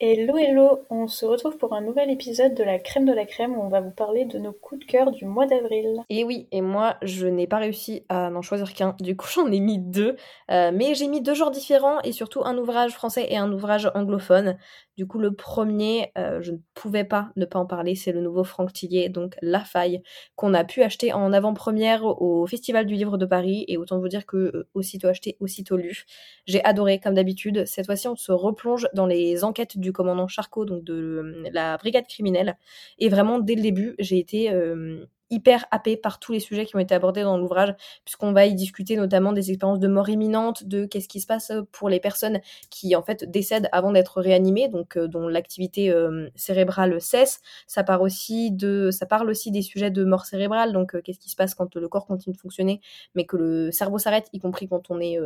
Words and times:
Hello 0.00 0.36
hello, 0.36 0.86
on 0.90 1.08
se 1.08 1.26
retrouve 1.26 1.58
pour 1.58 1.74
un 1.74 1.80
nouvel 1.80 2.08
épisode 2.08 2.54
de 2.54 2.62
la 2.62 2.78
crème 2.78 3.04
de 3.04 3.12
la 3.12 3.26
crème 3.26 3.56
où 3.56 3.60
on 3.60 3.68
va 3.68 3.80
vous 3.80 3.90
parler 3.90 4.26
de 4.26 4.38
nos 4.38 4.52
coups 4.52 4.82
de 4.82 4.84
cœur 4.84 5.10
du 5.10 5.24
mois 5.24 5.44
d'avril. 5.44 6.04
Et 6.08 6.22
oui, 6.22 6.46
et 6.52 6.60
moi 6.60 6.96
je 7.02 7.26
n'ai 7.26 7.48
pas 7.48 7.56
réussi 7.56 8.04
à 8.08 8.30
n'en 8.30 8.40
choisir 8.40 8.72
qu'un, 8.74 8.94
du 9.00 9.16
coup 9.16 9.26
j'en 9.34 9.50
ai 9.50 9.58
mis 9.58 9.80
deux, 9.80 10.14
euh, 10.52 10.70
mais 10.72 10.94
j'ai 10.94 11.08
mis 11.08 11.20
deux 11.20 11.34
genres 11.34 11.50
différents 11.50 12.00
et 12.02 12.12
surtout 12.12 12.44
un 12.44 12.56
ouvrage 12.58 12.92
français 12.92 13.26
et 13.28 13.36
un 13.36 13.50
ouvrage 13.50 13.90
anglophone. 13.96 14.56
Du 14.96 15.06
coup 15.06 15.18
le 15.18 15.32
premier, 15.32 16.12
euh, 16.16 16.40
je 16.42 16.52
ne 16.52 16.58
pouvais 16.74 17.04
pas 17.04 17.30
ne 17.34 17.44
pas 17.44 17.58
en 17.58 17.66
parler, 17.66 17.96
c'est 17.96 18.12
le 18.12 18.20
nouveau 18.20 18.44
Franck 18.44 18.72
Tillier, 18.72 19.08
donc 19.08 19.34
La 19.42 19.60
Faille, 19.60 20.02
qu'on 20.36 20.54
a 20.54 20.62
pu 20.62 20.84
acheter 20.84 21.12
en 21.12 21.32
avant-première 21.32 22.04
au 22.04 22.46
Festival 22.46 22.86
du 22.86 22.94
Livre 22.94 23.18
de 23.18 23.26
Paris 23.26 23.64
et 23.66 23.76
autant 23.76 23.98
vous 23.98 24.08
dire 24.08 24.26
que 24.26 24.36
euh, 24.36 24.68
aussitôt 24.74 25.08
acheté, 25.08 25.36
aussitôt 25.40 25.76
lu. 25.76 26.04
J'ai 26.46 26.64
adoré 26.64 27.00
comme 27.00 27.14
d'habitude, 27.14 27.64
cette 27.66 27.86
fois-ci 27.86 28.06
on 28.06 28.14
se 28.14 28.30
replonge 28.30 28.86
dans 28.94 29.06
les 29.06 29.42
enquêtes 29.42 29.76
du 29.76 29.87
du 29.88 29.92
commandant 29.92 30.28
Charcot, 30.28 30.66
donc 30.66 30.84
de 30.84 30.94
euh, 30.94 31.48
la 31.50 31.78
brigade 31.78 32.06
criminelle. 32.06 32.58
Et 32.98 33.08
vraiment, 33.08 33.38
dès 33.38 33.54
le 33.54 33.62
début, 33.62 33.94
j'ai 33.98 34.18
été 34.18 34.52
euh, 34.52 35.06
hyper 35.30 35.64
happée 35.70 35.96
par 35.96 36.20
tous 36.20 36.32
les 36.32 36.40
sujets 36.40 36.66
qui 36.66 36.76
ont 36.76 36.78
été 36.78 36.94
abordés 36.94 37.22
dans 37.22 37.38
l'ouvrage, 37.38 37.74
puisqu'on 38.04 38.32
va 38.32 38.44
y 38.44 38.54
discuter 38.54 38.96
notamment 38.96 39.32
des 39.32 39.50
expériences 39.50 39.78
de 39.78 39.88
mort 39.88 40.10
imminente, 40.10 40.64
de 40.64 40.84
qu'est-ce 40.84 41.08
qui 41.08 41.20
se 41.20 41.26
passe 41.26 41.52
pour 41.72 41.88
les 41.88 42.00
personnes 42.00 42.40
qui 42.68 42.94
en 42.96 43.02
fait 43.02 43.24
décèdent 43.30 43.70
avant 43.72 43.92
d'être 43.92 44.20
réanimées, 44.20 44.68
donc 44.68 44.98
euh, 44.98 45.08
dont 45.08 45.26
l'activité 45.26 45.94
cérébrale 46.34 47.00
cesse. 47.00 47.40
Ça 47.66 47.82
part 47.82 48.02
aussi 48.02 48.50
de, 48.52 48.90
ça 48.90 49.06
parle 49.06 49.30
aussi 49.30 49.50
des 49.50 49.62
sujets 49.62 49.90
de 49.90 50.04
mort 50.04 50.26
cérébrale, 50.26 50.72
donc 50.72 51.00
qu'est-ce 51.02 51.18
qui 51.18 51.30
se 51.30 51.36
passe 51.36 51.54
quand 51.54 51.76
le 51.76 51.88
corps 51.88 52.06
continue 52.06 52.34
de 52.34 52.40
fonctionner, 52.40 52.80
mais 53.14 53.24
que 53.24 53.36
le 53.36 53.70
cerveau 53.72 53.98
s'arrête, 53.98 54.28
y 54.34 54.38
compris 54.38 54.68
quand 54.68 54.90
on 54.90 55.00
est 55.00 55.18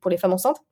pour 0.00 0.10
les 0.10 0.16
femmes 0.16 0.32
enceintes. 0.32 0.62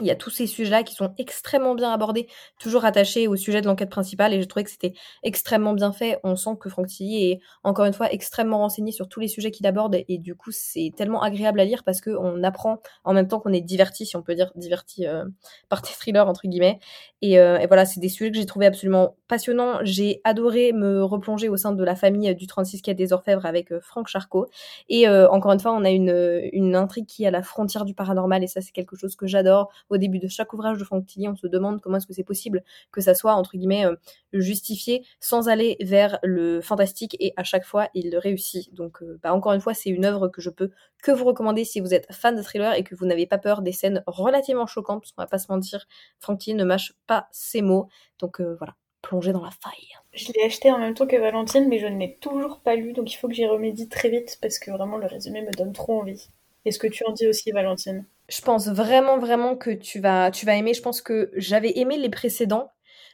Il 0.00 0.06
y 0.06 0.10
a 0.10 0.16
tous 0.16 0.30
ces 0.30 0.46
sujets-là 0.46 0.84
qui 0.84 0.94
sont 0.94 1.12
extrêmement 1.18 1.74
bien 1.74 1.92
abordés, 1.92 2.26
toujours 2.58 2.86
attachés 2.86 3.28
au 3.28 3.36
sujet 3.36 3.60
de 3.60 3.66
l'enquête 3.66 3.90
principale, 3.90 4.32
et 4.32 4.40
j'ai 4.40 4.46
trouvé 4.46 4.64
que 4.64 4.70
c'était 4.70 4.94
extrêmement 5.22 5.74
bien 5.74 5.92
fait. 5.92 6.18
On 6.24 6.34
sent 6.34 6.56
que 6.58 6.70
Franck 6.70 6.86
Tilly 6.86 7.30
est 7.30 7.40
encore 7.62 7.84
une 7.84 7.92
fois 7.92 8.10
extrêmement 8.10 8.58
renseigné 8.58 8.90
sur 8.90 9.06
tous 9.06 9.20
les 9.20 9.28
sujets 9.28 9.50
qu'il 9.50 9.66
aborde, 9.66 9.98
et 10.08 10.18
du 10.18 10.34
coup 10.34 10.50
c'est 10.50 10.92
tellement 10.96 11.22
agréable 11.22 11.60
à 11.60 11.66
lire 11.66 11.84
parce 11.84 12.00
qu'on 12.00 12.42
apprend 12.42 12.80
en 13.04 13.12
même 13.12 13.28
temps 13.28 13.38
qu'on 13.38 13.52
est 13.52 13.60
diverti, 13.60 14.06
si 14.06 14.16
on 14.16 14.22
peut 14.22 14.34
dire 14.34 14.50
diverti 14.54 15.06
euh, 15.06 15.26
par 15.68 15.82
tes 15.82 15.92
thrillers 15.92 16.26
entre 16.26 16.48
guillemets. 16.48 16.78
Et, 17.20 17.38
euh, 17.38 17.58
et 17.58 17.66
voilà, 17.66 17.84
c'est 17.84 18.00
des 18.00 18.08
sujets 18.08 18.30
que 18.30 18.38
j'ai 18.38 18.46
trouvé 18.46 18.66
absolument 18.66 19.16
passionnants. 19.28 19.78
J'ai 19.82 20.22
adoré 20.24 20.72
me 20.72 21.04
replonger 21.04 21.50
au 21.50 21.56
sein 21.58 21.72
de 21.72 21.84
la 21.84 21.96
famille 21.96 22.34
du 22.34 22.46
36 22.46 22.80
quai 22.80 22.94
des 22.94 23.12
Orfèvres 23.12 23.44
avec 23.44 23.72
euh, 23.72 23.80
Franck 23.80 24.08
Charcot. 24.08 24.46
Et 24.88 25.08
encore 25.08 25.52
une 25.52 25.60
fois, 25.60 25.72
on 25.72 25.84
a 25.84 25.90
une, 25.90 26.40
une 26.52 26.76
intrigue 26.76 27.06
qui 27.06 27.24
est 27.24 27.26
à 27.26 27.30
la 27.30 27.42
frontière 27.42 27.84
du 27.84 27.94
paranormal, 27.94 28.42
et 28.42 28.46
ça 28.46 28.60
c'est 28.60 28.72
quelque 28.72 28.96
chose 28.96 29.16
que 29.16 29.26
j'adore 29.26 29.70
au 29.90 29.96
début 29.96 30.18
de 30.18 30.28
chaque 30.28 30.52
ouvrage 30.52 30.78
de 30.78 30.84
Franck 30.84 31.06
Tilly, 31.06 31.28
on 31.28 31.36
se 31.36 31.46
demande 31.46 31.80
comment 31.80 31.96
est-ce 31.96 32.06
que 32.06 32.12
c'est 32.12 32.24
possible 32.24 32.62
que 32.90 33.00
ça 33.00 33.14
soit, 33.14 33.34
entre 33.34 33.56
guillemets, 33.56 33.86
euh, 33.86 33.96
justifié 34.32 35.04
sans 35.20 35.48
aller 35.48 35.76
vers 35.80 36.18
le 36.22 36.60
fantastique 36.60 37.16
et 37.20 37.32
à 37.36 37.44
chaque 37.44 37.64
fois, 37.64 37.88
il 37.94 38.10
le 38.10 38.18
réussit. 38.18 38.72
Donc, 38.74 39.02
euh, 39.02 39.18
bah, 39.22 39.34
encore 39.34 39.52
une 39.52 39.60
fois, 39.60 39.74
c'est 39.74 39.90
une 39.90 40.04
œuvre 40.04 40.28
que 40.28 40.40
je 40.40 40.50
peux 40.50 40.70
que 41.02 41.10
vous 41.10 41.24
recommander 41.24 41.64
si 41.64 41.80
vous 41.80 41.94
êtes 41.94 42.12
fan 42.12 42.36
de 42.36 42.42
thriller 42.42 42.74
et 42.74 42.84
que 42.84 42.94
vous 42.94 43.06
n'avez 43.06 43.26
pas 43.26 43.38
peur 43.38 43.62
des 43.62 43.72
scènes 43.72 44.02
relativement 44.06 44.66
choquantes, 44.66 45.02
parce 45.02 45.12
qu'on 45.12 45.22
va 45.22 45.26
pas 45.26 45.38
se 45.38 45.50
mentir, 45.50 45.86
Franck 46.20 46.40
Tilly 46.40 46.56
ne 46.56 46.64
mâche 46.64 46.94
pas 47.06 47.28
ses 47.32 47.62
mots. 47.62 47.88
Donc, 48.18 48.40
euh, 48.40 48.56
voilà 48.58 48.74
plongez 49.02 49.32
dans 49.32 49.42
la 49.42 49.50
faille. 49.50 49.98
Je 50.14 50.32
l'ai 50.32 50.44
acheté 50.44 50.70
en 50.70 50.78
même 50.78 50.94
temps 50.94 51.06
que 51.06 51.16
Valentine, 51.16 51.68
mais 51.68 51.78
je 51.78 51.86
ne 51.86 51.98
l'ai 51.98 52.16
toujours 52.20 52.60
pas 52.60 52.76
lu, 52.76 52.92
donc 52.92 53.12
il 53.12 53.16
faut 53.16 53.28
que 53.28 53.34
j'y 53.34 53.46
remédie 53.46 53.88
très 53.88 54.08
vite 54.08 54.38
parce 54.40 54.58
que 54.58 54.70
vraiment 54.70 54.96
le 54.96 55.06
résumé 55.06 55.42
me 55.42 55.50
donne 55.50 55.72
trop 55.72 56.00
envie. 56.00 56.28
Est-ce 56.64 56.78
que 56.78 56.86
tu 56.86 57.04
en 57.04 57.12
dis 57.12 57.26
aussi, 57.26 57.50
Valentine? 57.50 58.04
Je 58.32 58.40
pense 58.40 58.68
vraiment, 58.68 59.18
vraiment 59.18 59.56
que 59.56 59.70
tu 59.70 60.00
vas, 60.00 60.30
aimer. 60.46 60.72
Je 60.72 60.82
pense 60.82 61.02
que 61.02 61.30
j'avais 61.36 61.78
aimé 61.78 61.98
les 61.98 62.08
précédents, 62.08 62.70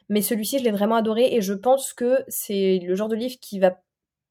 mais 0.07 0.21
celui-ci, 0.21 0.59
je 0.59 0.63
l'ai 0.63 0.71
vraiment 0.71 0.95
adoré 0.95 1.35
et 1.35 1.41
je 1.41 1.53
pense 1.53 1.93
que 1.93 2.23
c'est 2.29 2.79
le 2.83 2.95
genre 2.95 3.09
de 3.09 3.15
livre 3.15 3.35
qui 3.41 3.59
va 3.59 3.77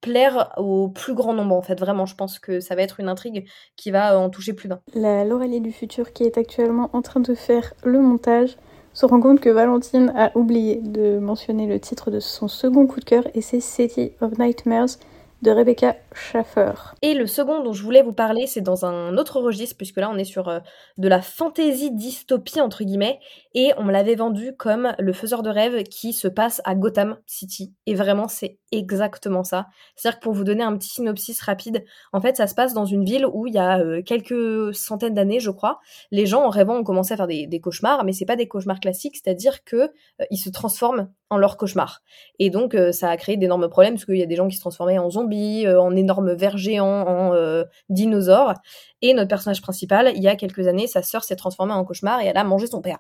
plaire 0.00 0.52
au 0.56 0.88
plus 0.88 1.12
grand 1.12 1.34
nombre 1.34 1.56
en 1.56 1.60
fait 1.60 1.80
vraiment 1.80 2.06
je 2.06 2.14
pense 2.14 2.38
que 2.38 2.60
ça 2.60 2.76
va 2.76 2.82
être 2.82 3.00
une 3.00 3.08
intrigue 3.08 3.48
qui 3.74 3.90
va 3.90 4.16
en 4.16 4.30
toucher 4.30 4.52
plus 4.52 4.68
d'un. 4.68 4.80
La 4.94 5.24
Laurélie 5.24 5.60
du 5.60 5.72
futur 5.72 6.12
qui 6.12 6.22
est 6.22 6.38
actuellement 6.38 6.88
en 6.92 7.02
train 7.02 7.18
de 7.18 7.34
faire 7.34 7.74
le 7.82 7.98
montage 8.00 8.56
se 8.92 9.06
rend 9.06 9.20
compte 9.20 9.40
que 9.40 9.48
Valentine 9.50 10.12
a 10.16 10.30
oublié 10.38 10.76
de 10.76 11.18
mentionner 11.18 11.66
le 11.66 11.80
titre 11.80 12.12
de 12.12 12.20
son 12.20 12.46
second 12.46 12.86
coup 12.86 13.00
de 13.00 13.06
cœur 13.06 13.24
et 13.34 13.40
c'est 13.40 13.58
City 13.58 14.12
of 14.20 14.38
Nightmares 14.38 14.98
de 15.42 15.50
Rebecca 15.50 15.96
Schaffer. 16.14 16.72
Et 17.02 17.14
le 17.14 17.26
second 17.26 17.62
dont 17.62 17.72
je 17.72 17.82
voulais 17.82 18.02
vous 18.02 18.12
parler, 18.12 18.46
c'est 18.46 18.60
dans 18.60 18.84
un 18.84 19.16
autre 19.16 19.40
registre, 19.40 19.76
puisque 19.76 19.98
là 19.98 20.10
on 20.12 20.18
est 20.18 20.24
sur 20.24 20.48
euh, 20.48 20.58
de 20.96 21.08
la 21.08 21.22
fantasy 21.22 21.92
dystopie, 21.92 22.60
entre 22.60 22.82
guillemets, 22.82 23.20
et 23.54 23.72
on 23.76 23.84
me 23.84 23.92
l'avait 23.92 24.16
vendu 24.16 24.54
comme 24.56 24.94
le 24.98 25.12
faiseur 25.12 25.42
de 25.42 25.50
rêves 25.50 25.84
qui 25.84 26.12
se 26.12 26.28
passe 26.28 26.60
à 26.64 26.74
Gotham 26.74 27.18
City. 27.26 27.72
Et 27.86 27.94
vraiment, 27.94 28.26
c'est 28.26 28.58
exactement 28.72 29.44
ça. 29.44 29.66
C'est-à-dire 29.94 30.18
que 30.18 30.24
pour 30.24 30.32
vous 30.32 30.44
donner 30.44 30.62
un 30.62 30.76
petit 30.76 30.90
synopsis 30.90 31.40
rapide, 31.40 31.84
en 32.12 32.20
fait, 32.20 32.36
ça 32.36 32.46
se 32.46 32.54
passe 32.54 32.74
dans 32.74 32.84
une 32.84 33.04
ville 33.04 33.26
où 33.26 33.46
il 33.46 33.54
y 33.54 33.58
a 33.58 33.78
euh, 33.78 34.02
quelques 34.02 34.74
centaines 34.74 35.14
d'années, 35.14 35.40
je 35.40 35.50
crois, 35.50 35.78
les 36.10 36.26
gens 36.26 36.44
en 36.44 36.50
rêvant 36.50 36.76
ont 36.76 36.84
commencé 36.84 37.14
à 37.14 37.16
faire 37.16 37.28
des, 37.28 37.60
cauchemars, 37.60 38.04
mais 38.04 38.12
c'est 38.12 38.26
pas 38.26 38.36
des 38.36 38.48
cauchemars 38.48 38.80
classiques, 38.80 39.16
c'est-à-dire 39.16 39.64
que 39.64 39.76
euh, 39.76 40.24
ils 40.30 40.38
se 40.38 40.50
transforment 40.50 41.08
en 41.30 41.36
leur 41.36 41.56
cauchemar. 41.56 42.00
Et 42.38 42.48
donc, 42.48 42.74
ça 42.92 43.10
a 43.10 43.16
créé 43.18 43.36
d'énormes 43.36 43.68
problèmes, 43.68 43.94
parce 43.94 44.06
qu'il 44.06 44.16
y 44.16 44.22
a 44.22 44.26
des 44.26 44.36
gens 44.36 44.48
qui 44.48 44.56
se 44.56 44.62
transformaient 44.62 44.98
en 44.98 45.10
zombies, 45.10 45.27
euh, 45.34 45.80
en 45.80 45.94
énormes 45.96 46.32
vers 46.32 46.56
géants, 46.56 47.06
en 47.06 47.34
euh, 47.34 47.64
dinosaures. 47.88 48.54
Et 49.02 49.14
notre 49.14 49.28
personnage 49.28 49.62
principal, 49.62 50.12
il 50.14 50.22
y 50.22 50.28
a 50.28 50.36
quelques 50.36 50.66
années, 50.66 50.86
sa 50.86 51.02
sœur 51.02 51.24
s'est 51.24 51.36
transformée 51.36 51.72
en 51.72 51.84
cauchemar 51.84 52.20
et 52.20 52.26
elle 52.26 52.36
a 52.36 52.44
mangé 52.44 52.66
son 52.66 52.80
père. 52.80 52.98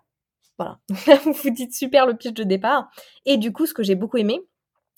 Voilà. 0.58 0.78
vous 1.24 1.32
vous 1.32 1.50
dites 1.50 1.74
super 1.74 2.06
le 2.06 2.14
pitch 2.14 2.34
de 2.34 2.44
départ. 2.44 2.88
Et 3.26 3.36
du 3.36 3.52
coup, 3.52 3.66
ce 3.66 3.74
que 3.74 3.82
j'ai 3.82 3.94
beaucoup 3.94 4.16
aimé, 4.16 4.40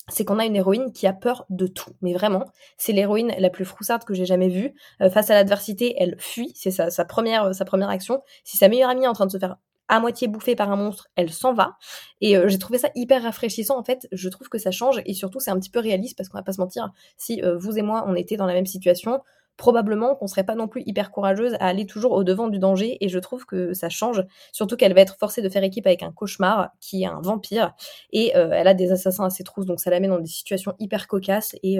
c'est 0.07 0.25
qu'on 0.25 0.39
a 0.39 0.45
une 0.45 0.55
héroïne 0.55 0.91
qui 0.91 1.07
a 1.07 1.13
peur 1.13 1.45
de 1.49 1.67
tout. 1.67 1.91
Mais 2.01 2.13
vraiment, 2.13 2.45
c'est 2.77 2.93
l'héroïne 2.93 3.33
la 3.37 3.49
plus 3.49 3.65
froussarde 3.65 4.03
que 4.03 4.13
j'ai 4.13 4.25
jamais 4.25 4.49
vue. 4.49 4.73
Euh, 5.01 5.09
face 5.09 5.29
à 5.29 5.35
l'adversité, 5.35 5.95
elle 5.97 6.15
fuit. 6.19 6.51
C'est 6.55 6.71
sa, 6.71 6.89
sa, 6.89 7.05
première, 7.05 7.53
sa 7.53 7.65
première 7.65 7.89
action. 7.89 8.21
Si 8.43 8.57
sa 8.57 8.67
meilleure 8.67 8.89
amie 8.89 9.03
est 9.03 9.07
en 9.07 9.13
train 9.13 9.27
de 9.27 9.31
se 9.31 9.37
faire 9.37 9.57
à 9.91 9.99
moitié 9.99 10.29
bouffée 10.29 10.55
par 10.55 10.71
un 10.71 10.77
monstre, 10.77 11.09
elle 11.17 11.31
s'en 11.31 11.53
va. 11.53 11.75
Et 12.21 12.37
euh, 12.37 12.47
j'ai 12.47 12.57
trouvé 12.57 12.79
ça 12.79 12.89
hyper 12.95 13.23
rafraîchissant 13.23 13.77
en 13.77 13.83
fait. 13.83 14.07
Je 14.13 14.29
trouve 14.29 14.47
que 14.47 14.57
ça 14.57 14.71
change 14.71 15.01
et 15.05 15.13
surtout 15.13 15.41
c'est 15.41 15.51
un 15.51 15.59
petit 15.59 15.69
peu 15.69 15.79
réaliste 15.79 16.17
parce 16.17 16.29
qu'on 16.29 16.37
va 16.37 16.43
pas 16.43 16.53
se 16.53 16.61
mentir. 16.61 16.91
Si 17.17 17.43
euh, 17.43 17.57
vous 17.57 17.77
et 17.77 17.81
moi 17.81 18.05
on 18.07 18.15
était 18.15 18.37
dans 18.37 18.45
la 18.45 18.53
même 18.53 18.65
situation, 18.65 19.19
probablement 19.57 20.15
qu'on 20.15 20.27
serait 20.27 20.45
pas 20.45 20.55
non 20.55 20.69
plus 20.69 20.81
hyper 20.85 21.11
courageuse 21.11 21.55
à 21.55 21.67
aller 21.67 21.85
toujours 21.85 22.13
au 22.13 22.23
devant 22.23 22.47
du 22.47 22.57
danger 22.57 22.97
et 23.01 23.09
je 23.09 23.19
trouve 23.19 23.45
que 23.45 23.73
ça 23.73 23.89
change 23.89 24.23
surtout 24.53 24.77
qu'elle 24.77 24.93
va 24.95 25.01
être 25.01 25.17
forcée 25.19 25.41
de 25.41 25.49
faire 25.49 25.61
équipe 25.61 25.85
avec 25.85 26.03
un 26.03 26.13
cauchemar 26.13 26.69
qui 26.79 27.03
est 27.03 27.05
un 27.05 27.19
vampire 27.19 27.73
et 28.13 28.35
euh, 28.37 28.49
elle 28.53 28.69
a 28.69 28.73
des 28.73 28.93
assassins 28.93 29.25
à 29.25 29.29
ses 29.29 29.43
trousses 29.43 29.65
donc 29.65 29.81
ça 29.81 29.89
la 29.91 29.99
met 29.99 30.07
dans 30.07 30.19
des 30.19 30.25
situations 30.25 30.73
hyper 30.79 31.05
cocasses 31.07 31.53
et 31.63 31.79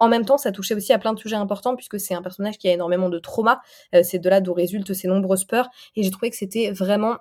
en 0.00 0.08
même 0.08 0.24
temps 0.24 0.36
ça 0.36 0.50
touchait 0.50 0.74
aussi 0.74 0.92
à 0.92 0.98
plein 0.98 1.14
de 1.14 1.18
sujets 1.20 1.36
importants 1.36 1.76
puisque 1.76 2.00
c'est 2.00 2.14
un 2.14 2.22
personnage 2.22 2.58
qui 2.58 2.68
a 2.68 2.72
énormément 2.72 3.08
de 3.08 3.20
trauma 3.20 3.60
c'est 4.02 4.18
de 4.18 4.28
là 4.28 4.40
d'où 4.40 4.52
résultent 4.52 4.92
ses 4.92 5.06
nombreuses 5.06 5.44
peurs 5.44 5.70
et 5.94 6.02
j'ai 6.02 6.10
trouvé 6.10 6.28
que 6.28 6.36
c'était 6.36 6.72
vraiment 6.72 7.18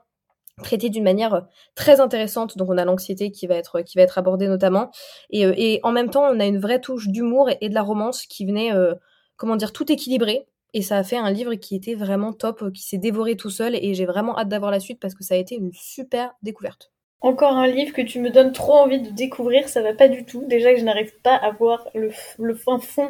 traité 0.63 0.89
d'une 0.89 1.03
manière 1.03 1.33
euh, 1.33 1.41
très 1.75 1.99
intéressante. 1.99 2.57
Donc 2.57 2.69
on 2.69 2.77
a 2.77 2.85
l'anxiété 2.85 3.31
qui 3.31 3.47
va 3.47 3.55
être 3.55 3.81
qui 3.81 3.97
va 3.97 4.03
être 4.03 4.17
abordée 4.17 4.47
notamment, 4.47 4.91
et, 5.29 5.45
euh, 5.45 5.53
et 5.57 5.79
en 5.83 5.91
même 5.91 6.09
temps 6.09 6.23
on 6.23 6.39
a 6.39 6.45
une 6.45 6.59
vraie 6.59 6.81
touche 6.81 7.07
d'humour 7.07 7.49
et, 7.61 7.69
de 7.69 7.73
la 7.73 7.81
romance 7.81 8.25
qui 8.25 8.45
venait, 8.45 8.73
euh, 8.73 8.93
comment 9.37 9.55
dire, 9.55 9.73
tout 9.73 9.91
équilibré. 9.91 10.47
Et 10.73 10.81
ça 10.81 10.97
a 10.97 11.03
fait 11.03 11.15
un 11.15 11.31
livre 11.31 11.55
qui 11.55 11.73
était 11.75 11.95
vraiment 11.95 12.33
top, 12.33 12.73
qui 12.73 12.83
s'est 12.83 12.97
dévoré 12.97 13.37
tout 13.37 13.49
seul, 13.49 13.75
et 13.75 13.93
j'ai 13.93 14.05
vraiment 14.05 14.37
hâte 14.37 14.49
d'avoir 14.49 14.71
la 14.71 14.81
suite 14.81 14.99
parce 14.99 15.15
que 15.15 15.23
ça 15.23 15.35
a 15.35 15.37
été 15.37 15.55
une 15.55 15.71
super 15.73 16.33
découverte. 16.43 16.91
Encore 17.21 17.53
un 17.53 17.67
livre 17.67 17.93
que 17.93 18.01
tu 18.01 18.19
me 18.19 18.29
donnes 18.29 18.51
trop 18.51 18.73
envie 18.73 19.01
de 19.01 19.09
découvrir, 19.09 19.69
ça 19.69 19.81
va 19.81 19.93
pas 19.93 20.09
du 20.09 20.25
tout. 20.25 20.43
Déjà 20.47 20.73
que 20.73 20.79
je 20.79 20.83
n'arrive 20.83 21.13
pas 21.23 21.35
à 21.35 21.51
voir 21.51 21.87
le, 21.95 22.11
le 22.37 22.55
fin 22.55 22.79
fond 22.79 23.09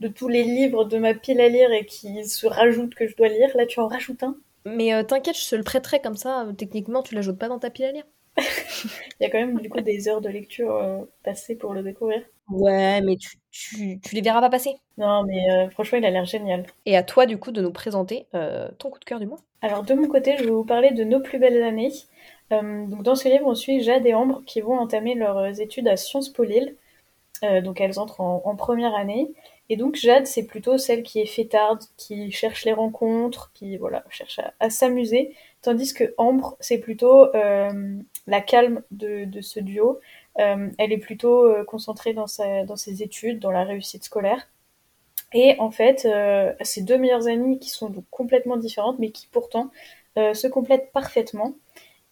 de 0.00 0.08
tous 0.08 0.28
les 0.28 0.42
livres 0.42 0.84
de 0.84 0.98
ma 0.98 1.14
pile 1.14 1.40
à 1.40 1.48
lire 1.48 1.70
et 1.72 1.86
qui 1.86 2.24
se 2.24 2.46
rajoutent 2.48 2.96
que 2.96 3.06
je 3.06 3.16
dois 3.16 3.28
lire. 3.28 3.48
Là, 3.54 3.64
tu 3.64 3.78
en 3.78 3.86
rajoutes 3.86 4.24
un? 4.24 4.36
Mais 4.64 4.94
euh, 4.94 5.02
t'inquiète, 5.02 5.38
je 5.38 5.48
te 5.48 5.56
le 5.56 5.62
prêterai 5.62 6.00
comme 6.00 6.16
ça. 6.16 6.42
Euh, 6.46 6.52
techniquement, 6.52 7.02
tu 7.02 7.14
l'ajoutes 7.14 7.38
pas 7.38 7.48
dans 7.48 7.58
ta 7.58 7.70
pile 7.70 7.86
à 7.86 7.92
lire. 7.92 8.04
Il 8.36 9.22
y 9.22 9.26
a 9.26 9.30
quand 9.30 9.38
même 9.38 9.60
du 9.60 9.68
coup 9.68 9.80
des 9.80 10.08
heures 10.08 10.20
de 10.20 10.28
lecture 10.28 10.74
euh, 10.74 10.98
passées 11.22 11.54
pour 11.54 11.72
le 11.72 11.82
découvrir. 11.82 12.22
Ouais, 12.48 13.00
mais 13.00 13.16
tu, 13.16 13.36
tu, 13.50 14.00
tu 14.00 14.14
les 14.14 14.20
verras 14.20 14.40
pas 14.40 14.50
passer. 14.50 14.74
Non, 14.98 15.22
mais 15.22 15.70
franchement, 15.70 15.98
il 15.98 16.04
a 16.04 16.10
l'air 16.10 16.24
génial. 16.24 16.66
Et 16.84 16.96
à 16.96 17.02
toi, 17.02 17.24
du 17.24 17.38
coup, 17.38 17.52
de 17.52 17.62
nous 17.62 17.72
présenter 17.72 18.26
ton 18.32 18.90
coup 18.90 18.98
de 18.98 19.04
cœur 19.04 19.18
du 19.18 19.26
mois. 19.26 19.38
Alors, 19.62 19.82
de 19.82 19.94
mon 19.94 20.08
côté, 20.08 20.36
je 20.36 20.44
vais 20.44 20.50
vous 20.50 20.64
parler 20.64 20.90
de 20.90 21.04
Nos 21.04 21.20
plus 21.20 21.38
belles 21.38 21.62
années. 21.62 21.92
donc, 22.50 23.02
dans 23.02 23.14
ce 23.14 23.28
livre, 23.28 23.46
on 23.46 23.54
suit 23.54 23.82
Jade 23.82 24.04
et 24.04 24.12
Ambre 24.12 24.42
qui 24.44 24.60
vont 24.60 24.78
entamer 24.78 25.14
leurs 25.14 25.58
études 25.58 25.88
à 25.88 25.96
Sciences 25.96 26.28
Po 26.28 26.44
Lille. 26.44 26.76
donc, 27.62 27.80
elles 27.80 27.98
entrent 27.98 28.20
en 28.20 28.56
première 28.56 28.94
année. 28.94 29.32
Et 29.70 29.76
donc 29.76 29.96
Jade, 29.96 30.26
c'est 30.26 30.44
plutôt 30.44 30.76
celle 30.76 31.02
qui 31.02 31.20
est 31.20 31.26
fêtarde, 31.26 31.82
qui 31.96 32.30
cherche 32.30 32.64
les 32.64 32.72
rencontres, 32.72 33.50
qui 33.54 33.78
voilà 33.78 34.04
cherche 34.10 34.40
à, 34.60 34.70
s'amuser, 34.70 35.34
tandis 35.62 35.94
que 35.94 36.14
Ambre, 36.18 36.56
c'est 36.60 36.78
plutôt 36.78 37.34
euh, 37.34 37.98
la 38.26 38.40
calme 38.42 38.82
de, 38.90 39.26
ce 39.40 39.60
duo. 39.60 40.00
Euh, 40.38 40.68
elle 40.78 40.92
est 40.92 40.98
plutôt 40.98 41.46
euh, 41.46 41.64
concentrée 41.64 42.12
dans, 42.12 42.26
sa, 42.26 42.64
dans 42.64 42.76
ses 42.76 43.02
études, 43.02 43.38
dans 43.40 43.50
la 43.50 43.64
réussite 43.64 44.04
scolaire. 44.04 44.48
Et 45.32 45.56
en 45.58 45.72
fait, 45.72 46.06
ces 46.60 46.82
deux 46.82 46.96
meilleures 46.96 47.26
amies 47.26 47.58
qui 47.58 47.68
sont 47.68 47.90
donc 47.90 48.04
complètement 48.10 48.56
différentes, 48.56 49.00
mais 49.00 49.10
qui 49.10 49.26
pourtant 49.26 49.72
se 50.16 50.46
complètent 50.46 50.92
parfaitement. 50.92 51.54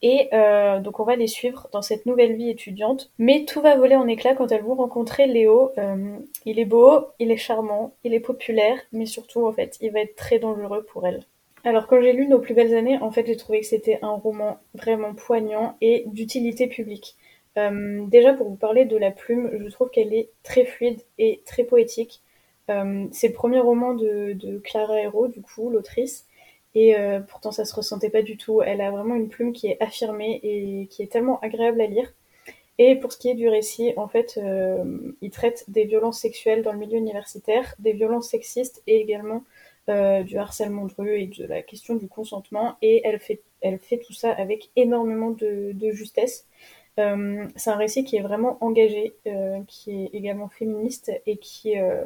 Et 0.03 0.29
euh, 0.33 0.81
donc 0.81 0.99
on 0.99 1.05
va 1.05 1.15
les 1.15 1.29
suivre 1.29 1.69
dans 1.73 1.83
cette 1.83 2.07
nouvelle 2.07 2.35
vie 2.35 2.51
étudiante. 2.51 3.13
Mais 3.19 3.45
tout 3.45 3.61
va 3.61 3.77
voler 3.77 3.95
en 3.95 4.09
éclats 4.09 4.35
quand 4.35 4.51
elles 4.51 4.65
vont 4.65 4.75
rencontrer 4.75 5.27
Léo. 5.27 5.71
Euh, 5.79 6.19
il 6.45 6.59
est 6.59 6.65
beau, 6.65 7.07
il 7.21 7.31
est 7.31 7.37
charmant, 7.37 7.95
il 8.03 8.13
est 8.13 8.21
populaire, 8.21 8.79
mais 8.91 9.07
surtout 9.07 9.47
en 9.47 9.53
fait 9.53 9.79
il 9.81 9.93
va 9.93 10.01
être 10.01 10.17
très 10.17 10.41
dangereux 10.41 10.85
pour 10.85 11.07
elles. 11.07 11.25
Alors 11.65 11.87
quand 11.87 12.01
j'ai 12.03 12.13
lu 12.13 12.27
Nos 12.27 12.41
plus 12.41 12.55
belles 12.55 12.75
années, 12.75 12.99
en 12.99 13.13
fait 13.13 13.25
j'ai 13.27 13.37
trouvé 13.37 13.61
que 13.61 13.67
c'était 13.67 14.01
un 14.03 14.11
roman 14.11 14.59
vraiment 14.75 15.15
poignant 15.15 15.77
et 15.81 16.03
d'utilité 16.09 16.67
publique. 16.67 17.17
Euh, 17.57 18.05
déjà 18.07 18.33
pour 18.33 18.49
vous 18.49 18.57
parler 18.57 18.85
de 18.85 18.97
la 18.97 19.13
plume, 19.13 19.51
je 19.57 19.71
trouve 19.71 19.91
qu'elle 19.91 20.13
est 20.13 20.31
très 20.43 20.65
fluide 20.65 21.01
et 21.19 21.43
très 21.47 21.63
poétique. 21.63 22.23
c'est 22.67 23.29
le 23.29 23.35
premier 23.35 23.61
roman 23.61 23.95
de, 23.95 24.33
de 24.33 24.59
Clara 24.59 24.99
Hero, 25.01 25.29
du 25.29 25.43
coup, 25.43 25.69
l'autrice. 25.71 26.27
Et 26.75 26.97
euh, 26.97 27.21
pourtant, 27.21 27.53
ça 27.53 27.65
se 27.65 27.75
ressentait 27.75 28.11
pas 28.11 28.23
du 28.23 28.37
tout. 28.37 28.63
Elle 28.63 28.81
a 28.81 28.91
vraiment 28.91 29.15
une 29.15 29.29
plume 29.29 29.53
qui 29.53 29.67
est 29.69 29.81
affirmée 29.81 30.41
et 30.43 30.87
qui 30.89 31.03
est 31.03 31.13
tellement 31.13 31.39
agréable 31.41 31.81
à 31.81 31.87
lire. 31.87 32.13
Et 32.79 32.97
pour 32.97 33.13
ce 33.13 33.19
qui 33.19 33.29
est 33.29 33.35
du 33.35 33.49
récit, 33.49 33.93
en 33.97 34.09
fait, 34.09 34.39
euh, 34.43 35.13
il 35.21 35.31
traite 35.31 35.65
des 35.69 35.85
violences 35.85 36.21
sexuelles 36.21 36.63
dans 36.63 36.73
le 36.73 36.79
milieu 36.79 36.97
universitaire, 36.97 37.75
des 37.79 37.93
violences 37.93 38.31
sexistes 38.31 38.83
et 38.87 38.97
également 38.97 39.45
euh, 39.89 40.23
du 40.23 40.39
harcèlement 40.39 40.87
de 40.87 40.95
rue 40.97 41.21
et 41.21 41.27
de 41.27 41.45
la 41.47 41.63
question 41.63 41.95
du 41.97 42.09
consentement. 42.09 42.77
Et 42.81 43.03
elle 43.05 43.21
fait, 43.21 43.43
elle 43.61 43.79
fait 43.79 43.99
tout 43.99 44.15
ça 44.15 44.33
avec 44.33 44.71
énormément 44.77 45.31
de, 45.31 45.73
de 45.75 45.91
justesse. 45.93 46.47
Euh, 46.99 47.47
c'est 47.57 47.71
un 47.71 47.77
récit 47.77 48.05
qui 48.05 48.17
est 48.17 48.21
vraiment 48.23 48.59
engagé, 48.61 49.15
euh, 49.27 49.61
qui 49.67 50.05
est 50.05 50.11
également 50.13 50.49
féministe 50.49 51.11
et 51.27 51.39
qui 51.39 51.79
euh, 51.79 52.05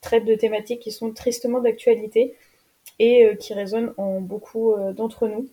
traite 0.00 0.24
de 0.24 0.34
thématiques 0.34 0.80
qui 0.80 0.90
sont 0.90 1.12
tristement 1.12 1.60
d'actualité 1.60 2.34
et 2.98 3.26
euh, 3.26 3.34
qui 3.34 3.54
résonne 3.54 3.92
en 3.96 4.20
beaucoup 4.20 4.72
euh, 4.72 4.92
d'entre 4.92 5.26
nous. 5.28 5.48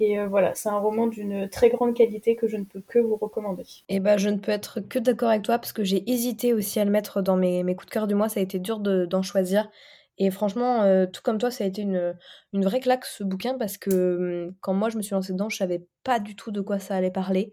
Et 0.00 0.18
euh, 0.18 0.26
voilà, 0.26 0.54
c'est 0.54 0.68
un 0.68 0.78
roman 0.78 1.06
d'une 1.06 1.48
très 1.48 1.68
grande 1.68 1.94
qualité 1.94 2.34
que 2.34 2.48
je 2.48 2.56
ne 2.56 2.64
peux 2.64 2.80
que 2.80 2.98
vous 2.98 3.16
recommander. 3.16 3.62
Et 3.88 3.96
eh 3.96 4.00
bah, 4.00 4.16
je 4.16 4.28
ne 4.28 4.38
peux 4.38 4.50
être 4.50 4.80
que 4.80 4.98
d'accord 4.98 5.28
avec 5.28 5.42
toi 5.42 5.58
parce 5.58 5.72
que 5.72 5.84
j'ai 5.84 6.10
hésité 6.10 6.52
aussi 6.52 6.80
à 6.80 6.84
le 6.84 6.90
mettre 6.90 7.22
dans 7.22 7.36
mes, 7.36 7.62
coups 7.74 7.86
de 7.86 7.90
cœur 7.90 8.06
du 8.06 8.14
mois. 8.14 8.28
Ça 8.28 8.40
a 8.40 8.42
été 8.42 8.58
dur 8.58 8.80
d'en 8.80 9.22
choisir. 9.22 9.70
Et 10.18 10.30
franchement, 10.30 11.06
tout 11.12 11.22
comme 11.22 11.38
toi, 11.38 11.50
ça 11.50 11.64
a 11.64 11.66
été 11.66 11.82
une, 11.82 12.14
vraie 12.52 12.80
claque 12.80 13.04
ce 13.04 13.22
bouquin 13.22 13.56
parce 13.56 13.78
que 13.78 14.46
hum, 14.46 14.54
quand 14.60 14.74
moi 14.74 14.88
je 14.88 14.96
me 14.96 15.02
suis 15.02 15.14
lancée 15.14 15.32
dedans, 15.32 15.48
je 15.48 15.56
savais 15.56 15.86
pas 16.02 16.18
du 16.18 16.34
tout 16.34 16.50
de 16.50 16.60
quoi 16.60 16.78
ça 16.80 16.96
allait 16.96 17.10
parler. 17.10 17.52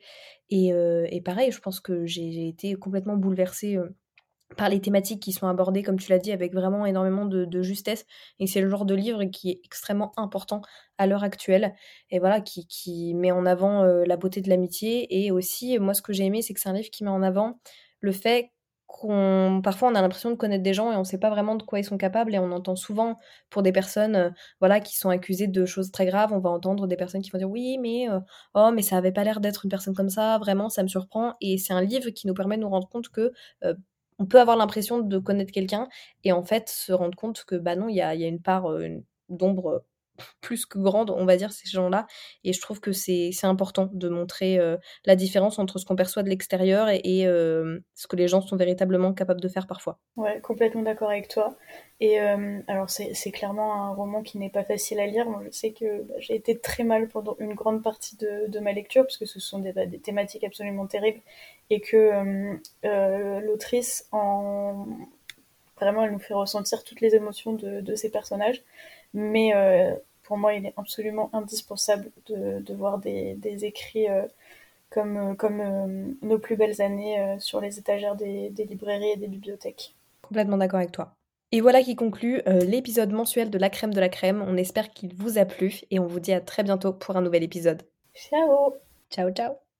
Et 0.49 1.21
pareil, 1.23 1.51
je 1.51 1.59
pense 1.59 1.79
que 1.79 2.07
j'ai 2.07 2.47
été 2.47 2.73
complètement 2.73 3.17
bouleversée 3.17 3.77
par 4.57 4.69
les 4.69 4.81
thématiques 4.81 5.21
qui 5.21 5.31
sont 5.31 5.47
abordées, 5.47 5.83
comme 5.83 5.99
tu 5.99 6.09
l'as 6.11 6.19
dit, 6.19 6.31
avec 6.31 6.53
vraiment 6.53 6.85
énormément 6.85 7.25
de, 7.25 7.61
justesse. 7.61 8.05
Et 8.39 8.47
c'est 8.47 8.61
le 8.61 8.69
genre 8.69 8.85
de 8.85 8.95
livre 8.95 9.23
qui 9.25 9.51
est 9.51 9.61
extrêmement 9.63 10.11
important 10.17 10.61
à 10.97 11.07
l'heure 11.07 11.23
actuelle. 11.23 11.73
Et 12.09 12.19
voilà, 12.19 12.41
qui, 12.41 12.67
qui 12.67 13.13
met 13.13 13.31
en 13.31 13.45
avant 13.45 13.83
euh, 13.83 14.03
la 14.05 14.17
beauté 14.17 14.41
de 14.41 14.49
l'amitié. 14.49 15.23
Et 15.23 15.31
aussi, 15.31 15.79
moi, 15.79 15.93
ce 15.93 16.01
que 16.01 16.13
j'ai 16.13 16.25
aimé, 16.25 16.41
c'est 16.41 16.53
que 16.53 16.59
c'est 16.59 16.69
un 16.69 16.73
livre 16.73 16.89
qui 16.91 17.03
met 17.03 17.09
en 17.09 17.23
avant 17.23 17.59
le 18.01 18.11
fait 18.11 18.51
qu'on 18.91 19.61
parfois 19.63 19.89
on 19.89 19.95
a 19.95 20.01
l'impression 20.01 20.31
de 20.31 20.35
connaître 20.35 20.63
des 20.63 20.73
gens 20.73 20.91
et 20.91 20.95
on 20.95 20.99
ne 20.99 21.03
sait 21.05 21.17
pas 21.17 21.29
vraiment 21.29 21.55
de 21.55 21.63
quoi 21.63 21.79
ils 21.79 21.83
sont 21.85 21.97
capables 21.97 22.35
et 22.35 22.39
on 22.39 22.51
entend 22.51 22.75
souvent 22.75 23.17
pour 23.49 23.63
des 23.63 23.71
personnes 23.71 24.15
euh, 24.15 24.29
voilà 24.59 24.81
qui 24.81 24.97
sont 24.97 25.09
accusées 25.09 25.47
de 25.47 25.65
choses 25.65 25.91
très 25.91 26.05
graves 26.05 26.33
on 26.33 26.39
va 26.39 26.49
entendre 26.49 26.87
des 26.87 26.97
personnes 26.97 27.21
qui 27.21 27.31
vont 27.31 27.37
dire 27.37 27.49
oui 27.49 27.77
mais 27.79 28.09
euh, 28.09 28.19
oh 28.53 28.71
mais 28.73 28.81
ça 28.81 28.97
avait 28.97 29.13
pas 29.13 29.23
l'air 29.23 29.39
d'être 29.39 29.63
une 29.65 29.71
personne 29.71 29.95
comme 29.95 30.09
ça 30.09 30.37
vraiment 30.39 30.67
ça 30.67 30.83
me 30.83 30.89
surprend 30.89 31.35
et 31.39 31.57
c'est 31.57 31.73
un 31.73 31.81
livre 31.81 32.09
qui 32.09 32.27
nous 32.27 32.33
permet 32.33 32.57
de 32.57 32.61
nous 32.63 32.69
rendre 32.69 32.89
compte 32.89 33.07
que 33.09 33.31
on 34.21 34.27
peut 34.27 34.39
avoir 34.39 34.55
l'impression 34.55 34.99
de 34.99 35.17
connaître 35.17 35.51
quelqu'un 35.51 35.89
et 36.23 36.31
en 36.31 36.43
fait 36.43 36.69
se 36.69 36.93
rendre 36.93 37.15
compte 37.17 37.43
que 37.45 37.55
bah 37.55 37.75
non, 37.75 37.89
il 37.89 37.95
y 37.95 38.01
a, 38.01 38.13
une 38.13 38.41
part 38.41 38.67
d'ombre 39.29 39.83
plus 40.41 40.65
que 40.65 40.77
grande, 40.77 41.09
on 41.09 41.25
va 41.25 41.37
dire, 41.37 41.51
ces 41.51 41.69
gens-là. 41.69 42.07
Et 42.43 42.53
je 42.53 42.61
trouve 42.61 42.79
que 42.79 42.91
c'est 42.91 43.31
important 43.43 43.89
de 43.93 44.09
montrer 44.09 44.59
la 45.05 45.15
différence 45.15 45.59
entre 45.59 45.79
ce 45.79 45.85
qu'on 45.85 45.95
perçoit 45.95 46.23
de 46.23 46.29
l'extérieur 46.29 46.89
et, 46.89 47.23
ce 47.23 48.07
que 48.07 48.15
les 48.15 48.27
gens 48.27 48.41
sont 48.41 48.55
véritablement 48.55 49.13
capables 49.13 49.41
de 49.41 49.47
faire 49.47 49.67
parfois. 49.67 49.99
Ouais, 50.17 50.39
complètement 50.41 50.81
d'accord 50.81 51.09
avec 51.09 51.27
toi. 51.27 51.55
Et 51.99 52.19
alors, 52.19 52.89
c'est 52.89 53.31
clairement 53.31 53.73
un 53.73 53.93
roman 53.93 54.21
qui 54.21 54.37
n'est 54.37 54.49
pas 54.49 54.63
facile 54.63 54.99
à 54.99 55.07
lire. 55.07 55.29
Moi, 55.29 55.41
je 55.45 55.51
sais 55.51 55.71
que 55.71 56.01
bah, 56.03 56.15
j'ai 56.19 56.35
été 56.35 56.57
très 56.57 56.83
mal 56.83 57.07
pendant 57.07 57.35
une 57.39 57.53
grande 57.53 57.83
partie 57.83 58.17
de, 58.17 58.59
ma 58.59 58.73
lecture, 58.73 59.03
parce 59.03 59.17
que 59.17 59.25
ce 59.25 59.39
sont 59.39 59.59
des, 59.59 59.71
bah, 59.71 59.81
thématiques 60.03 60.43
absolument 60.43 60.87
terribles 60.87 61.21
et 61.69 61.79
que 61.79 62.59
l'autrice, 63.39 64.07
en... 64.11 64.85
vraiment, 65.79 66.03
elle 66.03 66.11
nous 66.11 66.19
fait 66.19 66.33
ressentir 66.33 66.83
toutes 66.83 67.01
les 67.01 67.15
émotions 67.15 67.53
de 67.53 67.95
ces 67.95 68.09
personnages. 68.09 68.63
Mais 69.13 69.53
pour 70.31 70.37
moi, 70.37 70.53
il 70.53 70.65
est 70.65 70.73
absolument 70.77 71.29
indispensable 71.33 72.09
de, 72.27 72.73
voir 72.73 72.99
des, 72.99 73.65
écrits 73.65 74.09
euh, 74.09 74.25
comme, 74.89 75.17
euh, 75.17 75.33
comme 75.33 75.59
euh, 75.59 76.13
Nos 76.21 76.39
plus 76.39 76.55
belles 76.55 76.81
années 76.81 77.35
sur 77.39 77.59
les 77.59 77.79
étagères 77.79 78.15
des, 78.15 78.49
librairies 78.57 79.11
et 79.11 79.17
des 79.17 79.27
bibliothèques. 79.27 79.93
Complètement 80.21 80.55
d'accord 80.55 80.79
avec 80.79 80.93
toi. 80.93 81.13
Et 81.51 81.59
voilà 81.59 81.83
qui 81.83 81.97
conclut 81.97 82.41
l'épisode 82.45 83.11
mensuel 83.11 83.49
de 83.49 83.57
La 83.57 83.69
Crème 83.69 83.93
de 83.93 83.99
la 83.99 84.07
Crème. 84.07 84.41
On 84.47 84.55
espère 84.55 84.91
qu'il 84.91 85.13
vous 85.15 85.37
a 85.37 85.43
plu 85.43 85.81
et 85.91 85.99
on 85.99 86.07
vous 86.07 86.21
dit 86.21 86.31
à 86.31 86.39
très 86.39 86.63
bientôt 86.63 86.93
pour 86.93 87.17
un 87.17 87.21
nouvel 87.21 87.43
épisode. 87.43 87.83
Ciao 88.13 88.75
Ciao 89.09 89.31
ciao 89.31 89.70